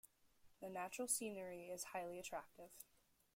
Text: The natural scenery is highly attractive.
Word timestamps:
The 0.61 0.69
natural 0.71 1.07
scenery 1.07 1.67
is 1.71 1.83
highly 1.93 2.17
attractive. 2.17 2.71